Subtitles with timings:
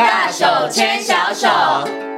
[0.00, 2.09] 大手牵小手。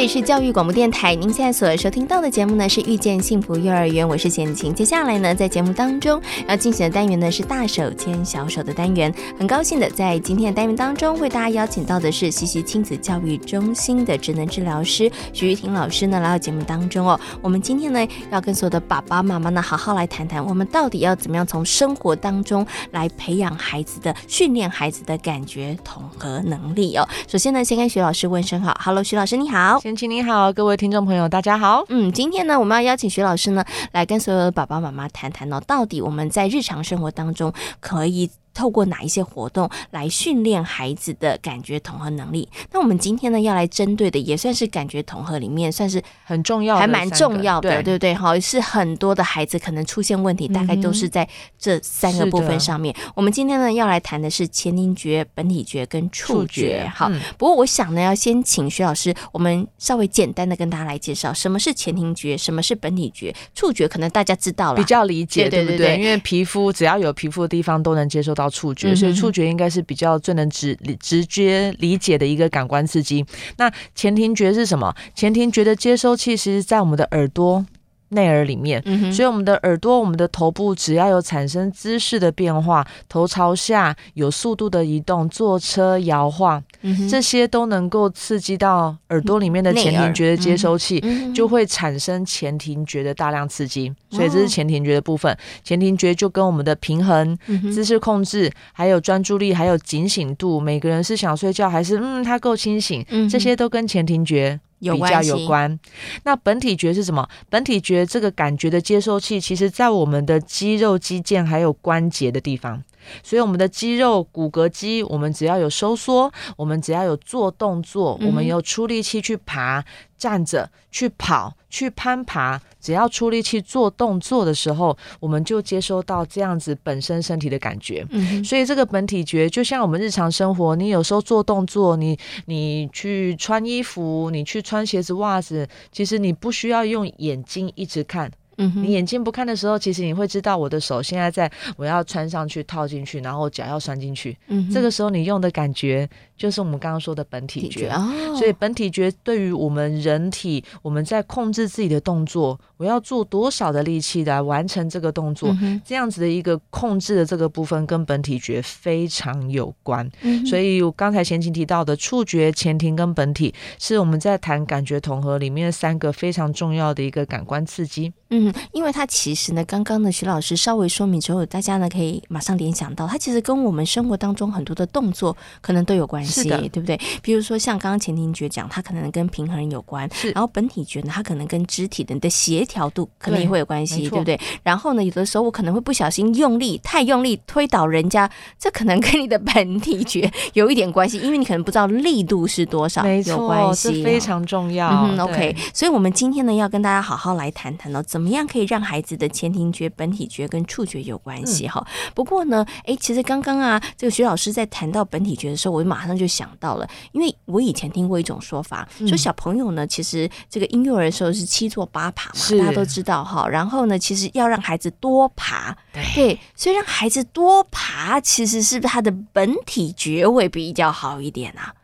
[0.00, 4.74] 这里是教育广播电台，您现在所收听到的节目呢是遇见幸福幼儿园，我是简晴。
[4.74, 6.18] 接下来呢，在节目当中
[6.48, 9.12] 要进行的单元呢是大手牵小手的单元。
[9.38, 17.20] 很高兴的在今天的单元当中为大家邀请到的是西西亲子教育中心的职能治疗师徐玉婷老师呢来到节目当中哦。
[17.42, 27.06] 我们今天呢要跟所有的爸爸妈妈呢好好来谈谈，我们到底要怎么样从生活当中来培养孩子的训练孩子的感觉统合能力哦。
[27.28, 29.78] 首先呢，先跟徐老师问声好，Hello，徐老师你好。
[29.90, 31.84] 贤琴你好，各位听众朋友，大家好。
[31.88, 38.30] 嗯，今天呢，我们要邀请徐老师呢，来跟所有的爸爸妈妈谈谈哦，到底我们在日常生活当中可以。
[38.60, 42.46] 透过哪一些活动来训练孩子的感觉统合能力？
[42.70, 48.12] 那我们今天呢要来针对的也算是感觉统合里面算是很重要，还蛮重要的，对不对？
[48.12, 51.26] 好，是很多的孩子可能出现问题，大概都是在
[51.58, 52.94] 这三个部分上面。
[53.14, 56.86] 我们今天呢要来谈的是前庭觉、本体觉跟触觉。
[56.94, 65.96] 好，不过我想呢要先请徐老师，我们稍微简单的跟大家来介绍什么是前庭觉，什么是本体觉，触觉可能大家知道了，比较理解，对不对？
[65.96, 73.24] 因为皮肤只要有皮肤的地方都能接受到触觉，所以触觉应该是比较最能直直觉理解的一个感官刺激。
[73.56, 74.94] 那前庭觉是什么？
[75.14, 77.64] 前庭觉的接收器其实在我们的耳朵。
[78.10, 86.62] 内耳里面，所以我们的耳朵、我们的头部，只要有产生姿势的变化，头朝下，有速度的移动，坐车摇晃，
[87.08, 93.92] 这些都能够刺激到耳朵里面的前庭觉的接收器，就会产生前庭觉的大量刺激。
[94.10, 95.36] 所以这是前庭觉的部分。
[95.62, 97.38] 前庭觉就跟我们的平衡、
[97.72, 104.58] 姿势控制，还有专注力，还有警醒度，每个人是想睡觉还是嗯他够清醒，这些都跟前庭觉。
[104.80, 105.78] 比较有关，
[106.24, 107.28] 那本体觉是什么？
[107.48, 112.82] 本体觉这个感觉的接收器，其实在我们的肌肉、肌腱还有关节的地方。
[113.22, 119.84] 所以我们的肌肉、骨骼肌，我们只要有收缩，我们只要有做动作，我们有出力气去爬、
[120.16, 128.06] 站着、去跑、去攀爬，只要出力气做动作的时候，我们就接收到这样子本身身体的感觉。
[128.44, 138.30] 所以这个本体觉就像我们日常生活，你有时候做动作，你你去穿衣服，你去穿鞋子、袜子，其实你不需要用眼睛一直看。
[138.76, 144.36] 你眼睛不看的时候，其实你会知道我的手现在在，我要穿上去套进去，然后脚要拴进去。
[144.48, 147.88] 嗯，这个时候你用的感觉就是我们刚刚说的本体觉。
[147.90, 155.54] 哦，所以本体觉对于我们人体，我们在控制自己的动作，我要做多少的力气来完成这个动作，
[155.84, 160.08] 这样子的一个控制的这个部分跟本体觉非常有关。
[160.46, 168.12] 所以我刚才前情提到的触觉、前庭跟本体，是我们在谈感觉统合里面三个非常重要的一个感官刺激。
[168.32, 176.98] 嗯，因为它其实呢，刚刚呢，徐老师稍微说明之后，大家呢可以马上联想到，它其实跟我们生活当中很多的动作可能都有关系，对不对？
[177.22, 180.30] 比如说像刚刚前庭觉讲，它可能跟平衡有关，是。
[180.30, 184.40] 然后本体觉呢，它可能跟肢体的你的协调度可能也会有关系，对，对不对？
[184.62, 194.88] 然后呢，有的时候我可能会不小心用力，太用力推倒人家，这可能跟你的本体觉 有一点关系，因为你可能不知道力度是多少，没错，有关系，这非常重要。
[194.90, 201.86] 嗯，OK，所以我们今天呢要跟大家好好来谈谈哦，怎么样可以让孩子的前庭觉、本体觉跟触觉有关系哈？
[202.14, 213.48] 不过呢，哎，其实刚刚啊，这个徐老师在谈到本体觉的时候，我马上就想到了，因为我以前听过一种说法，说小朋友呢，其实这个婴幼儿的时候是七坐八爬嘛，大家都知道哈。
[213.48, 215.76] 然后呢，其实要让孩子多爬，
[216.14, 221.74] 对，所以让孩子多爬，其实是不是他的本体觉会比较好一点啊？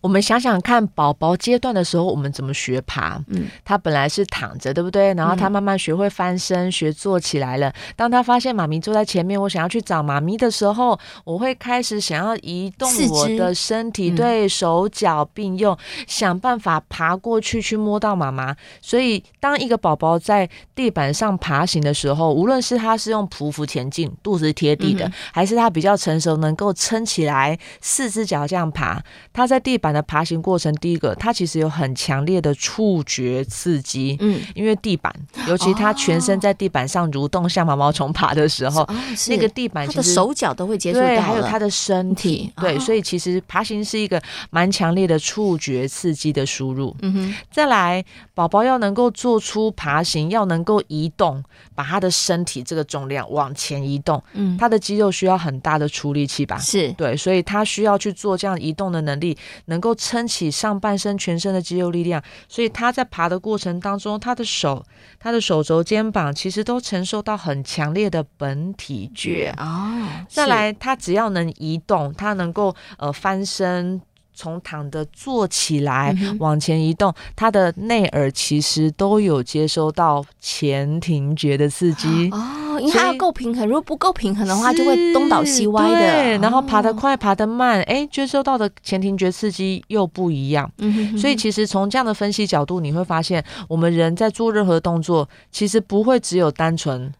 [0.00, 3.20] 我们想想看，宝宝阶段的时候，我们怎么学爬？
[3.28, 5.14] 嗯，他本来是躺着，对不对？
[5.14, 7.72] 然后他慢慢学会翻身，学坐起来了。
[7.96, 15.76] 当他发现妈咪坐在前面，我想要去找妈咪的时候，我会开始想要移动我的身体，对，手脚并用，
[16.06, 18.54] 想办法爬过去，去摸到妈妈。
[18.80, 29.02] 所以，当一个宝宝在地板上爬行的时候，无论是他是用匍匐前进，肚子贴地的，还是他比较成熟，能够撑起来，四只脚这样爬，
[29.32, 29.78] 他在地。
[29.84, 35.14] 板的爬行过程，第一个，它其实有很强烈的触觉刺激，嗯，因为地板，
[35.46, 38.94] 尤其他全身在地板上蠕动，像毛毛虫爬的时候，哦、
[39.28, 44.18] 那个地板其实，手脚都会接触到，对，还有他的身体，对，所以其实爬行是一个
[44.48, 46.96] 蛮强烈的触觉刺激的输入。
[47.02, 48.02] 嗯哼，再来，
[48.32, 51.44] 宝宝要能够做出爬行，要能够移动，
[51.74, 56.56] 把他的身体这个重量往前移动，嗯，他的肌肉需要很大的出力气吧？
[56.58, 59.36] 是对，所以他需要去做这样移动的能力。
[59.66, 64.84] 能够撑起上半身全身的肌肉力量，所以他在爬的过程当中，他的手、
[65.18, 70.06] 他的手肘、肩膀其实都承受到很强烈的本体觉哦。
[70.28, 74.00] 再来，他只要能移动，他能够呃翻身。
[74.36, 85.96] 从躺的坐起来，往前移动，他的内耳其实都有接收到前庭觉的刺激哦，因为它要够平衡，如果不够平衡的话，就会东倒西歪的。
[85.96, 90.70] 对，然后爬得快，爬得慢，哎，接收到的前庭觉刺激又不一样。
[90.78, 97.12] 嗯，所以其实从这样的分析角度，你会发现，我们人在做任何动作，其实不会只有单纯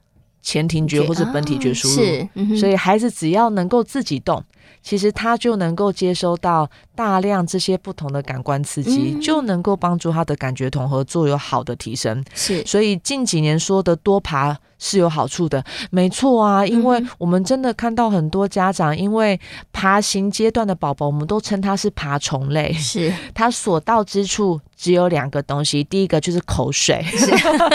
[0.42, 1.94] 前庭觉或者本体觉输入。
[1.94, 4.42] 是，嗯，所以孩子只要能够自己动。
[4.82, 12.24] 其实他就能够接收到大量这些不同的感官刺激，嗯、就能够帮助他的感觉统合作有好的提升。
[12.34, 19.38] 是，所以近几年说的多爬是有好处的，没错啊，因为我们真的看到很多家长，因为
[19.72, 23.12] 爬行阶段的宝宝，我们都称他是爬虫类，是。
[23.32, 27.02] 他所到之处只有两个东西，第一个就是口水，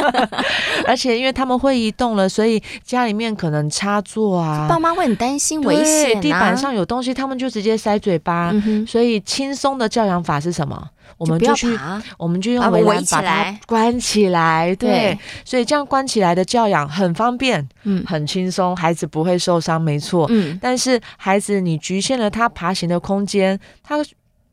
[0.85, 10.89] 而且因为他们会移动了，所以家里面可能插座啊，爸妈会很担心危险、啊，地板上有东西，他们就直接塞嘴巴，嗯、所以轻松的教养法是什么？
[11.17, 11.79] 我们就去，
[12.17, 14.75] 我们就用围栏把它关起来。
[14.75, 20.25] 对，所以这样关起来的教养很方便，嗯，很轻松，孩子不会受伤，没错。
[20.29, 23.95] 嗯，但是孩子你局限了他爬行的空间，他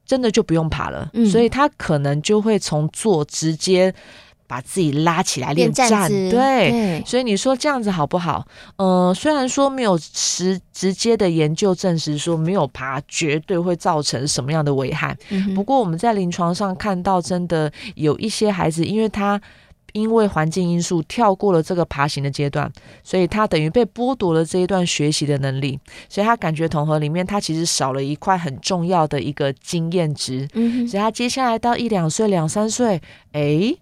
[0.07, 3.93] 真的就不用爬了，嗯，所以他可能就会从坐直接。
[4.47, 8.47] 把自己拉起来练站，站对，对，所以你说这样子好不好？
[8.77, 19.41] 呃，虽然说没有实直接的研究证实说没有爬绝对会造成什么样的危害，嗯，不过我们在临床上看到，真的有一些孩子，因为他
[19.93, 22.71] 因为环境因素跳过了这个爬行的阶段，
[23.03, 25.79] 所以他等于被剥夺了这一段学习的能力，
[26.09, 33.01] 所以他感觉统合里面他其实少了一块很重要的一个经验值，嗯，所以他接下来到一两岁、两三岁，
[33.33, 33.75] 哎。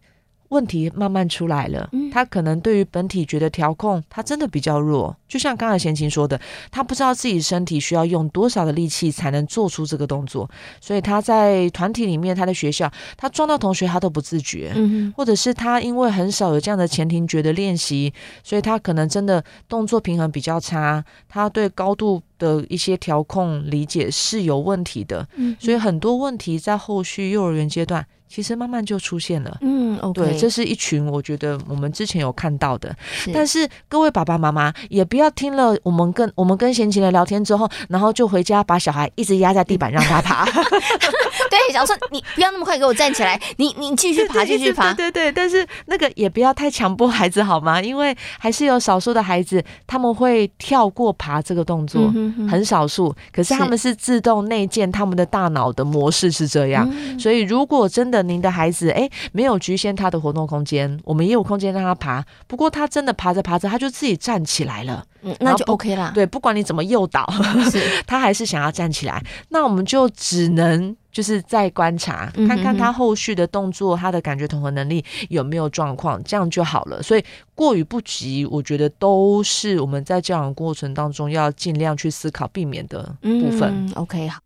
[0.50, 5.16] 问题慢慢出来了，他可能对于本体觉得调控，他真的比较弱。
[5.26, 10.48] 就像刚才贤琴说的，他不知道自己身体需要用多少的力气才能做出这个动作，
[10.80, 14.72] 所以他在团体里面，他的学校，他撞到同学他都不自觉，
[15.16, 18.12] 或者是他因为很少有这样的前庭觉的练习，
[18.44, 28.04] 所以他可能真的动作平衡比较差，他对高度的一些调控理解是有问题的，嗯所以很多问题在后续幼儿园阶段。
[28.26, 40.44] 其实慢慢就出现了，嗯，okay，对，这是一群我觉得我们之前有看到的，是，但是各位爸爸妈妈也不要听了我们跟我们跟贤琴的聊天之后，然后就回家把小孩一直压在地板让他爬。
[40.50, 47.80] 对，假如说你不要那么快给我站起来， 你你继续爬，继续爬，对对对，但是那个也不要太强迫孩子好吗？
[47.80, 58.24] 因为还是有少数的孩子他们会跳过爬这个动作，嗯、很少数，可是他们是自动内建他们的大脑的模式是这样，嗯、所以如果真的。
[58.24, 62.24] 您的孩子哎，没有局限他的活动空间，我们也有空间让他爬。
[62.46, 66.10] 不过他真的爬着爬着，他就自己站起来了，嗯，那就 OK 啦。
[66.14, 67.30] 对，不管你怎么诱导，
[68.08, 69.22] 他还是想要站起来。
[69.50, 77.00] 那我们就只能就是再观察，看看他后续的动作，他的感觉统合能力有没有状况，这样就好了。
[77.00, 77.24] 所以
[77.54, 83.62] 过于不及，我觉得都是我们在教养过程当中要尽量去思考避免的部分。
[83.62, 84.40] 嗯，OK，好。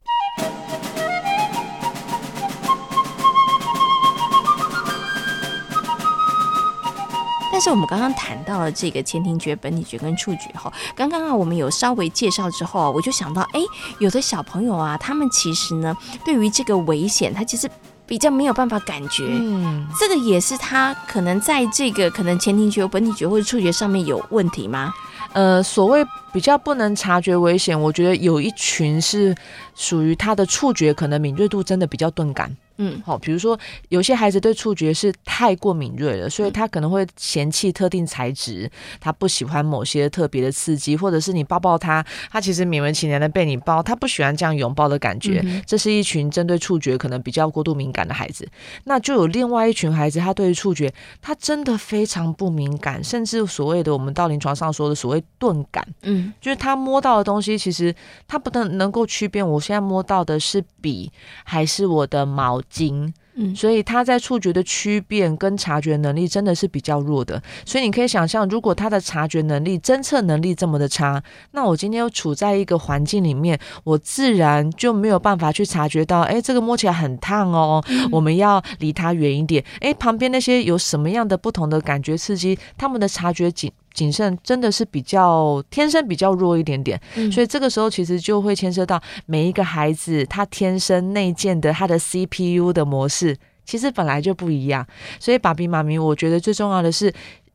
[7.59, 13.61] 但是我们刚刚谈到了这个前庭觉、本体觉跟触觉哈，刚刚啊我们有稍微介绍之后，我就想到，哎，
[13.99, 15.93] 有的小朋友啊，他们其实呢，
[16.25, 17.69] 对于这个危险，他其实
[18.07, 24.95] 比较没有办法感觉，嗯，这个也是他可能在这个可能前庭觉、本体觉或者触觉上面有问题吗？
[25.33, 29.35] 呃，所谓比较不能察觉危险，我觉得有一群是
[29.75, 32.55] 属于他的触觉可能敏锐度真的比较钝感。
[32.81, 33.59] 嗯，好，比如说
[33.89, 38.71] 有些孩子对触觉是太过敏锐了，所以他可能会嫌弃特定材质，
[39.01, 45.41] 他不喜欢某些特别的刺激，或者是你抱抱他，他其实勉为其难的被你抱，他不喜欢这样拥抱的感觉。
[45.45, 48.49] 嗯、这是一群针对触觉可能比较过度敏感的孩子。
[48.85, 57.95] 那就有另外一群孩子，他对于触觉他真的非常不敏感，甚至所谓的我们到临床上说的所谓钝感，嗯，就是他摸到的东西，其实
[58.27, 61.11] 他不能能够区辨，我现在摸到的是笔
[61.45, 63.13] 还是我的毛巾。
[63.41, 67.41] 嗯，所以他在触觉的区辨跟察觉能力真的是比较弱的。
[67.65, 71.23] 所以你可以想象，如果他的察觉能力、侦测能力这么的差，
[71.53, 79.65] 那我今天又处在一个环境里面，我自然就没有办法去察觉到，哎，这个摸起来很烫哦，嗯、我们要离他远一点。
[79.81, 94.87] 哎，旁边那些有什么样的不同的感觉刺激，他们的察觉警谨慎真的是比较天生比较弱一点点，嗯、所以这个时候其实就会牵涉到每一个孩子他天生内建的他的 CPU 的模式，其实本来就不一样。
[95.19, 97.13] 所以爸比妈咪，我觉得最重要的是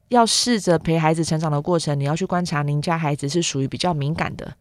[0.10, 4.54] 要试着陪孩子成长的过程，你要去观察您家孩子是属于比较敏感的。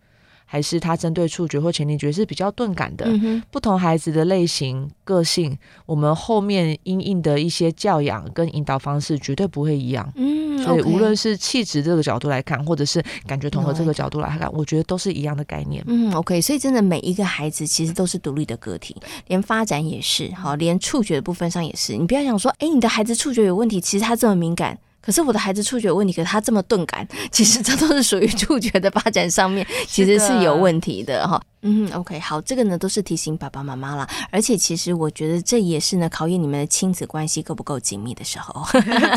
[0.53, 5.57] 还是他针对触觉或前庭觉是比较钝感的，嗯、哼不同孩子的类型、个性，
[5.87, 10.13] 我们后面因应的一些教养跟引导方式绝对不会一样。
[10.15, 15.83] 嗯，所以无论是气质这个角度来看，或者是感觉统合这个角度来看，我觉得都是一样的概念。
[15.87, 18.95] 嗯，OK，所以真的每一个孩子其实都是独立的个体，
[19.29, 21.97] 连发展也是，好，连触觉的部分上也是。
[21.97, 24.79] 你不要想说，哎，你的孩子触觉有问题，其实他这么敏感。
[25.03, 31.43] 可是我的孩子触觉有问题，可是他这么钝感，其实这都是属于触觉的发展上面，其实是有问题的哈。
[31.63, 38.67] 嗯，OK，好，这个呢都是提醒爸爸妈妈啦，而且其实我觉得这也是呢考验你们的亲子关系够不够紧密的时候。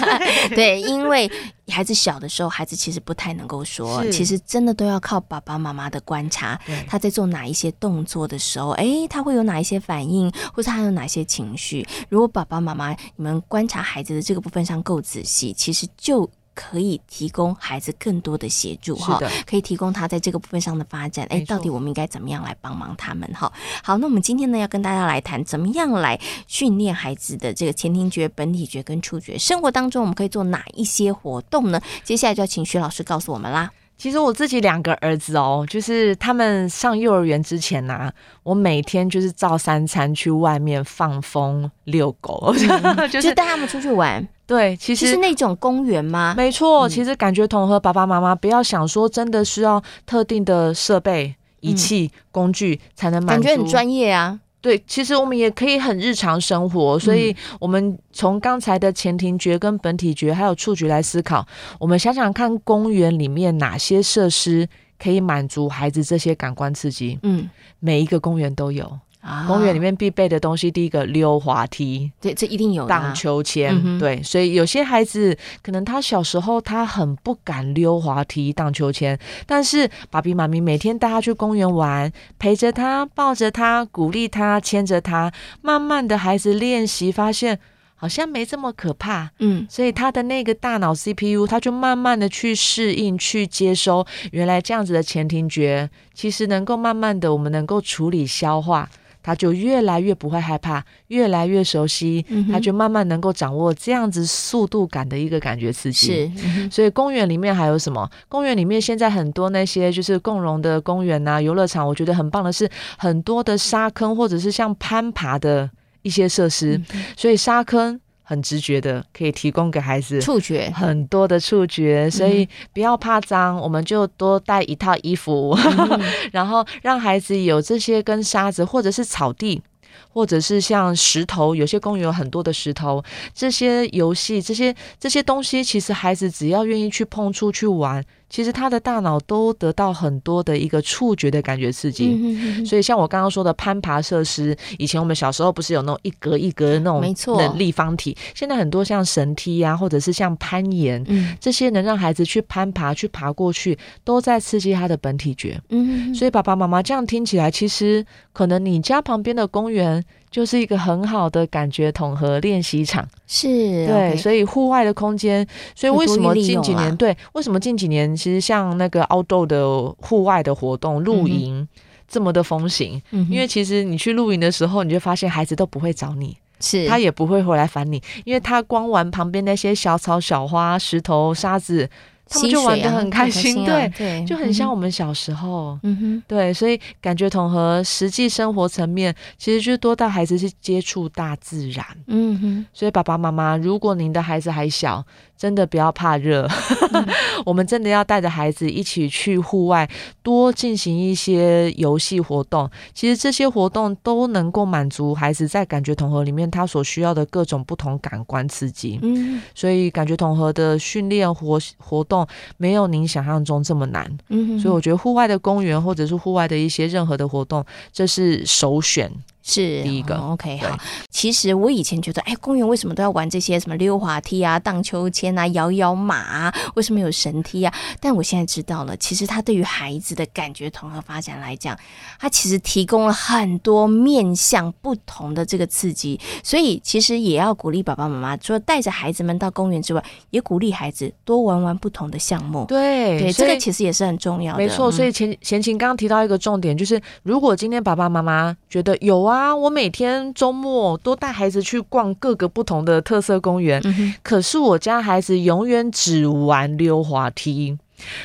[0.54, 1.30] 对，因为
[1.70, 11.88] 孩子小的时候，孩子其实不太能够说，其实真的都要靠爸爸妈妈的观察，他在做哪一些动作的时候，哎，他会有哪一些反应，或者他有哪些情绪。
[12.10, 16.30] 如果爸爸妈妈你们观察孩子的这个部分上够仔细，其实就。
[16.56, 21.28] 可以提供孩子更多的协助哈，可以提供他在这个部分上的发展。
[21.30, 23.52] 哎，到底我们应该怎么样来帮忙他们哈？
[23.84, 29.38] 好，那我们今天呢要跟大家来谈，怎么样来训练孩子的这个前庭觉、本体觉跟触觉。
[29.38, 31.80] 生活当中我们可以做哪一些活动呢？
[32.04, 33.70] 接下来就要请徐老师告诉我们啦。
[33.98, 44.28] 其实我自己两个儿子哦，就是他们上幼儿园之前呐、啊，我每天就是照三餐去外面放风遛狗，嗯、 就是带他们出去玩。
[44.48, 46.34] 对，其实是那种公园吗？
[46.38, 54.40] 没错，其实感觉统合爸爸妈妈不要想说真的需要特定的设备、仪器、嗯、工具才能满足，感觉很专业啊。
[54.62, 61.46] 对，其实我们也可以很日常生活，所以我们从刚才的前庭觉跟本体觉还有触觉来思考，
[61.80, 67.20] 我们想想看，公园里面哪些设施可以满足孩子这些感官刺激？
[67.22, 67.48] 嗯，
[67.80, 69.00] 每一个公园都有。
[69.48, 72.86] 公园里面必备的东西，第一个溜滑梯，对，这一定有。
[72.86, 79.18] 荡秋千，嗯、对，所以有些孩子可能他小时候他很不敢溜滑梯、荡秋千，
[79.48, 87.60] 但是爸比妈咪每天带他去公园玩，陪着他、抱着他、鼓励他、牵着他，慢慢的孩子练习，发现
[87.96, 98.88] 好像没这么可怕，嗯，所以他的那个大脑 CPU，他就慢慢的去适应、去接收，原来这样子的前庭觉，其实能够慢慢的我们能够处理消化。
[99.26, 106.06] 他就越来越不会害怕，越来越熟悉，嗯、他就慢慢能够掌握这样子速度感的一个感觉刺激。
[106.06, 108.08] 是，嗯、所以公园里面还有什么？
[108.30, 115.68] 公园里面现在很多那些就是共融的公园啊、游乐场，我觉得很棒的是很多的沙坑或者是像攀爬的
[116.04, 118.00] 一些设施，嗯、所以沙坑。
[118.28, 126.02] 很直觉的，可以提供给孩子触觉很多的触觉，所以不要怕脏，嗯、我们就多带一套衣服，嗯、
[126.34, 129.62] 然后让孩子有这些跟沙子或者是草地，
[130.10, 133.04] 或者是像石头，有些公园有很多的石头，
[133.34, 138.04] 这些游戏，这些这些东西，其实孩子只要愿意去碰触去玩。
[138.36, 155.58] 其实他的大脑都得到很多的一个触觉的感觉刺激，所以像我刚刚说的攀爬设施，以前我们小时候不是有那种一格一格的那种没错立方体，现在很多像绳梯啊，或者是像攀岩，嗯、这些能让孩子去攀爬、去爬过去，都在刺激他的本体觉。
[155.70, 160.04] 嗯哼哼，所以爸爸妈妈这样听起来，其实可能你家旁边的公园。
[160.36, 169.66] 就是一个很好的感觉统合练习场，是对，okay, 所以户外的空间，所以为什么近几年对，为什么近几年其实像那个 outdoor 的
[170.02, 171.66] 户外的活动露营
[172.06, 173.02] 这么的风行？
[173.12, 181.90] 嗯、因为其实你去露营的时候，你就发现孩子都不会找你，是他也不会回来烦你，因为他光玩旁边那些小草、小花、石头、沙子。
[182.28, 195.06] 他们就玩得很开心，啊、对，对就很像我们小时候，嗯哼，对，所以感觉统合实际生活层面，其实就是多带孩子去接触大自然，嗯哼，所以爸爸妈妈，如果您的孩子还小。
[195.38, 196.48] 真的不要怕热，
[196.94, 197.06] 嗯、
[197.46, 199.88] 我们真的要带着孩子一起去户外，
[200.24, 202.72] 多进行一些游戏活动。
[202.94, 208.98] 其实这些活动都能够满足孩子在感觉统合里面他所需要的各种不同感官刺激。
[209.02, 212.15] 嗯，所以感觉统合的训练活活动
[212.58, 214.06] 没有您想象中这么难。
[214.30, 219.12] 嗯，所以我觉得户外的公园或者是户外的一些任何的活动，这是首选。
[219.46, 220.16] 是第一个。
[220.16, 220.78] 哦、OK，好。
[221.10, 226.54] 其实我以前觉得，哎，公园为什么都要玩这些什么溜滑梯啊、荡秋千啊、摇摇马啊？
[226.74, 227.74] 为什么有绳梯啊？
[228.02, 231.78] 但我现在知道了，其实它对于孩子的感觉统合发展来讲，
[232.20, 236.20] 它其实提供了很多面向不同的这个刺激。
[236.44, 242.66] 所以其实也要鼓励爸爸妈妈，除了带着孩子们到公园之外，也鼓励孩子多玩玩不同的项目。
[242.66, 244.60] 对对，这个其实也是很重要的。
[244.60, 257.78] 没错，所以前贤琴刚刚提到一个重点，就是如果今天爸爸妈妈觉得有啊，我每天周末都带孩子去逛各个不同的特色公园，嗯、可是我家孩子永远只玩溜滑梯。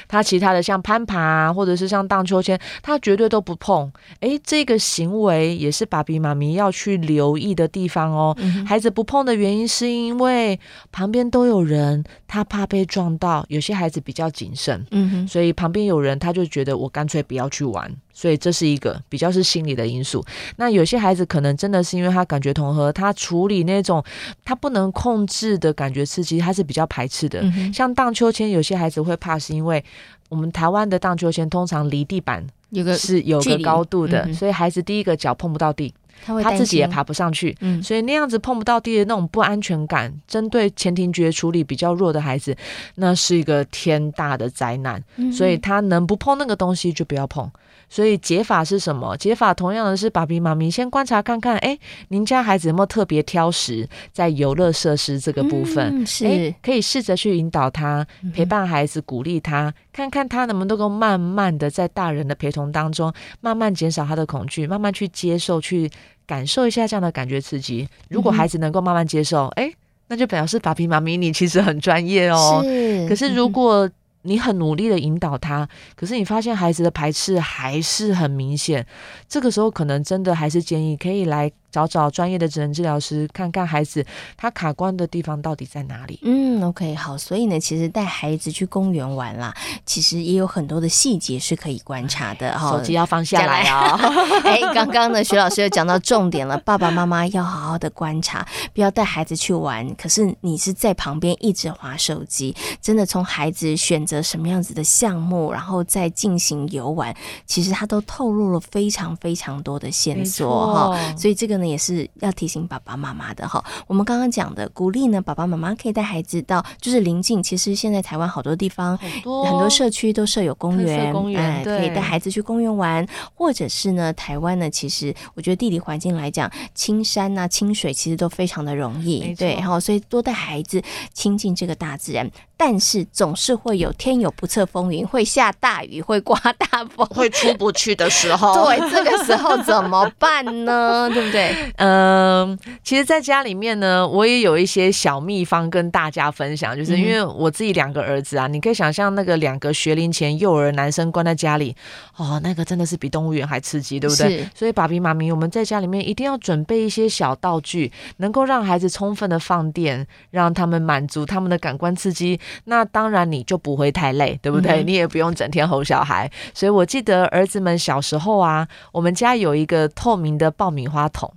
[0.08, 3.90] 他其他的像攀爬啊，或者是像荡秋千，他绝对都不碰。
[4.18, 8.36] 哎，这个行为也是爸比妈咪要去留意的地方哦。
[8.40, 10.58] 嗯、孩子不碰的原因是因为
[10.90, 13.46] 旁边都有人，他怕被撞到。
[13.48, 17.94] 有些孩子比较谨慎，嗯哼，所以旁边有人，他就觉得我干脆不要去玩。
[18.12, 20.24] 所以这是一个比较是心理的因素。
[20.56, 24.02] 那有些孩子可能真的是因为他感觉统合，他处理那种
[24.44, 27.40] 他不能控制的感觉刺激，他是比较排斥的。
[27.42, 29.82] 嗯、像荡秋千，有些孩子会怕，是因为
[30.28, 35.92] 我们台湾的荡秋千通常离地板有个是有个高度的，嗯、所以孩子第一个脚碰不到地，
[36.24, 37.56] 他，他自己也爬不上去。
[37.60, 42.56] 嗯，所以那样子碰不到地的那种不安全感，针对前庭觉处理比较弱的孩子，
[42.94, 45.02] 那是一个天大的灾难。
[45.16, 47.50] 嗯、所以他能不碰那个东西就不要碰。
[47.90, 49.16] 所以解法是什么？
[49.16, 51.76] 解法同样的是，爸比妈咪先观察看看，哎，
[52.08, 65.90] 您家孩子有没有特别挑食，在游乐设施这个部分，嗯、是可以试着去引导他，陪伴孩子，鼓励他，嗯、看看他能不能够慢慢的在大人的陪同当中，慢慢减少他的恐惧，慢慢去接受，去
[66.24, 67.88] 感受一下这样的感觉刺激。
[68.08, 69.74] 如果孩子能够慢慢接受，哎、嗯，
[70.06, 72.60] 那就表示爸比妈咪你其实很专业哦。
[72.64, 73.92] 是，可是如果、嗯
[74.22, 78.86] 你很努力的引导他，可是你发现孩子的排斥还是很明显，
[79.28, 81.50] 这个时候可能真的还是建议可以来。
[81.70, 84.04] 找找专业的职能治疗师，看看孩子
[84.36, 86.18] 他卡关的地方到底在哪里。
[86.22, 87.16] 嗯，OK，好。
[87.16, 89.54] 所以呢，其实带孩子去公园玩啦，
[89.86, 92.58] 其实也有很多的细节是可以观察的。
[92.58, 93.96] 哈，手机要放下来哦。
[94.42, 99.94] 哎，刚刚呢，徐老师又讲到重点了，爸爸妈妈要好好的观察，不要带孩子去玩。
[99.94, 107.14] 可是你是在旁边一直划手机，真的从孩子选择什么样子的项目，然后再进行游玩，
[107.46, 111.16] 其实他都透露了非常非常多的线索哈。
[111.16, 111.59] 所以这个。
[111.60, 113.62] 那也是要提醒爸爸妈妈的哈。
[113.86, 117.42] 我们刚刚讲的鼓励呢，爸爸妈妈可以带孩子到就是临近。
[117.42, 123.06] 其实现在台湾好多地方，很多很多社区都设有公园，公园、哎、可以带孩子去公园玩。
[123.34, 129.34] 或者是呢，台湾呢，其实我觉得地理环境来讲，青山呐、啊、清水其实都非常的容易。
[129.34, 130.82] 对，然后所以多带孩子
[131.12, 132.30] 亲近这个大自然。
[132.56, 138.52] 但是总是会有天有不测风云，会下大雨，会刮大风，会出不去的时候。
[138.66, 141.08] 对，这个时候怎么办呢？
[141.10, 141.49] 对不对？
[141.76, 151.74] 嗯，其实，在家里面呢，我也有一些小秘方跟大家分享，就是因为我自己两个儿子啊，嗯、你可以想象那个两个学龄前幼儿男生关在家里，
[152.16, 154.46] 哦，那个真的是比动物园还刺激，对不对？
[154.54, 162.38] 所以，爸比妈咪，我们在家里面一定要准备一些小道具，能够让孩子充分的放电，让他们满足他们的感官刺激。
[162.64, 164.82] 那当然你就不会太累，对不对？
[164.82, 166.30] 嗯、你也不用整天吼小孩。
[166.54, 171.32] 所以我记得儿子们小时候啊，我们家有一个透明的爆米花桶。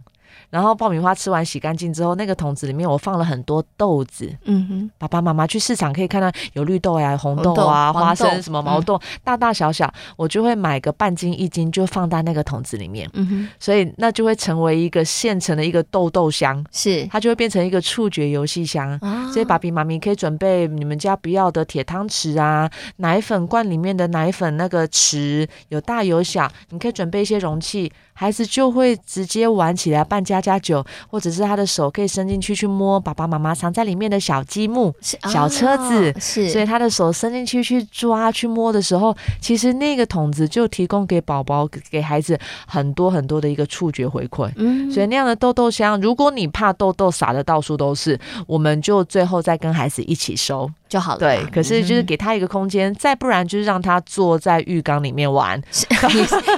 [0.53, 4.31] 然后爆米花吃完洗干净之后，那个桶子里面我放了很多豆子。
[4.43, 13.09] 嗯哼，爸爸妈妈去市场可以看到有绿豆呀、红豆啊、豆花生、什么毛豆，嗯、大大小小，我就会买个半斤一斤，就放在那个桶子里面。
[13.13, 18.91] 嗯哼，所以那就会成为一个现成的一个豆豆箱，是它就会变成一个触觉游戏箱。
[19.01, 27.91] 啊、所以爸比妈咪可以准备你们家不要的铁汤匙啊，奶粉罐里面的奶粉那个匙有大有小，你可以准备一些容器。
[28.13, 44.51] 孩子就会直接玩起来，扮家家酒，或者是他的手可以伸进去去摸爸爸妈妈藏在里面的小积木、小车子，哦、是，所以他的手伸进去去抓、去摸的时候，其实那个桶子就提供给宝宝、给孩子很多很多的一个触觉回馈。
[44.57, 50.69] 嗯，所以那样的豆豆箱，如果你怕豆豆洒的到处都是，我们就最后再跟孩子一起收。
[50.93, 51.19] 就好了。
[51.19, 55.59] 对，可是就是给他一个空间，嗯、再不然就是让他坐在浴缸里面玩，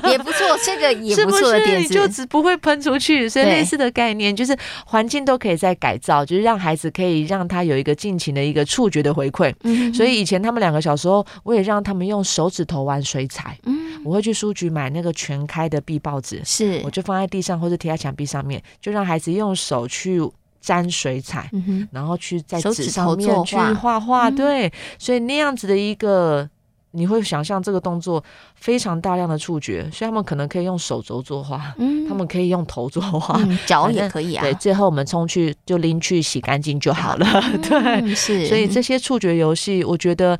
[0.03, 0.45] 也 也不错。
[0.65, 3.29] 这个也 不错的点子，就只不会喷出去。
[3.29, 4.53] 所以类似的概念就是
[4.85, 9.53] 环境都可以再改造，就是让孩子可以让他有一个尽情的一个触觉的回馈。
[9.63, 13.57] 嗯、所以以前他们两个小时候，我也让他们用手指头玩水彩。
[13.63, 20.21] 嗯，我会去书局买那个全开的壁报纸，是，我就放在地上或者贴在墙壁上面，就让孩子用手去。
[20.65, 26.49] 沾水彩，嗯、然后去在纸上面去画画，嗯、对，所以那样子的一个
[26.89, 28.23] 你会想象这个动作
[28.55, 34.41] 非常大量的触觉，所以他们可能可以用手肘作画，嗯， 他们可以用头作画，嗯，脚也 可以啊。
[34.41, 37.27] 对，最后我们冲去就拎去洗干净就好了。
[37.53, 38.47] 嗯、 对，是。
[38.47, 40.35] 所以这些触觉游戏，我觉得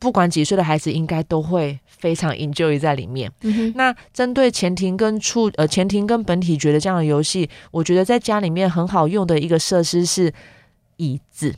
[0.00, 3.30] 不管几岁的孩子，应该都会非常 enjoy 在里面。
[3.42, 10.32] 嗯、那针对前庭跟触呃前庭跟本体觉的这样的游戏，我觉得在家里面很好用的一个设施是
[10.96, 11.54] 椅子。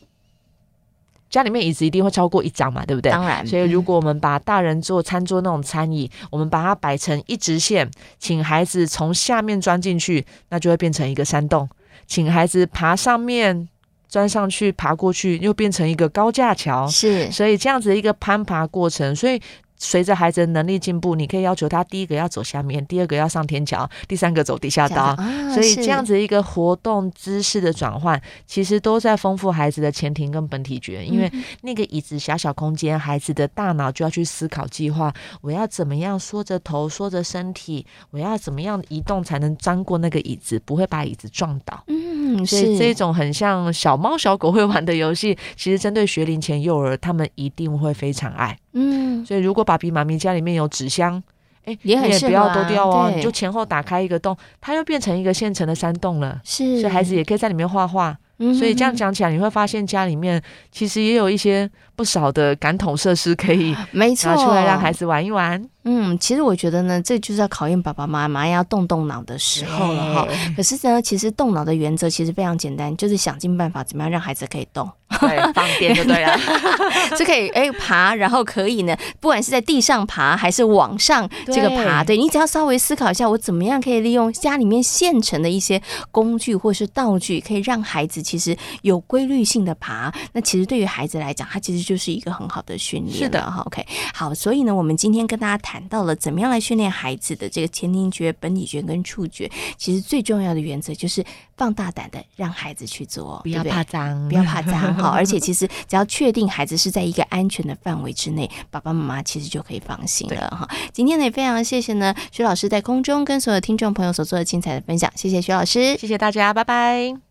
[1.29, 3.13] 家里面椅子一定会超过一张嘛，对不对？
[3.13, 3.47] 当然。
[3.47, 11.69] 所以如果我们把大人做餐桌那种餐椅，嗯、我们把它摆成一直线，请孩子从下面钻进去，那就会变成一个山洞；
[12.09, 13.69] 请孩子爬上面
[14.09, 16.89] 钻上去，爬过去，又变成一个高架桥。
[16.89, 17.31] 是。
[17.31, 19.41] 所以这样子的一个攀爬过程，所以。
[19.81, 25.03] 随着孩子的能力进步，你可以要求他第一个要走下面，第二个要上天桥，第三个走地下道。
[25.03, 31.03] 啊、所以这样子一个活动姿势的转换，其实都在丰富孩子的前庭跟本体觉。
[31.05, 37.87] 因为那个椅子狭小空间，孩子的大脑就要去思考计划：我要怎么样缩着头、缩着身体？
[38.11, 41.83] 我要怎么样移动才能钻过那个椅子，不会把椅子撞倒？
[41.87, 48.59] 嗯，所以这种很像小猫小狗会玩的游戏，其实针对学龄前幼儿，他们一定会非常爱。
[48.73, 51.23] 嗯，所以如果爸比妈咪家里面有纸箱，
[51.65, 56.41] 哎、欸，也很、啊、你也不要丢掉哦，对你就前后打开一个洞，它又变成一个现成的山洞了。
[56.43, 58.19] 是，所以孩子也可以在里面画画。
[58.39, 65.65] 嗯、所以这样讲起来，你会发现家里面其实也有一些不少的感统设施可以拿出来让孩子玩一玩。
[65.85, 70.29] 嗯，其实我觉得呢，这就是要考验爸爸妈妈要动动脑的时候了哈。
[70.55, 74.91] 可是呢，其实动脑的原则其实非常简单，就是想尽办法怎么样让孩子可以动，
[75.21, 76.39] 对，方便就对了，
[77.17, 90.13] 是可以哎爬，然后可以呢，不管是在地上爬还是往上这个爬，对，对你只要稍微思考一下，我怎么样可以利用家里面现成的一些工具或是道具，可以让孩子其实有规律性的爬。
[90.35, 93.17] 那其实对于孩子来讲，他其实就是一个很好的训练。
[93.17, 95.70] 是的哈，OK，好，所以呢，我们今天跟大家谈。
[95.71, 101.25] 谈到了怎么样来训练孩子的这个前庭觉、本体觉跟触觉，其实最重要的原则就是
[101.57, 104.93] 放大胆的让孩子去做，不要怕脏，不要怕脏。
[104.97, 110.69] 好， 而且其实只要确定孩子是在一个安全的范围之内，爸爸妈妈其实就可以放心了哈。
[110.93, 117.30] 今天呢也非常谢谢呢徐老师在空中跟所有听众朋友所做的精彩的分享，谢谢徐老师，谢谢大家，拜拜。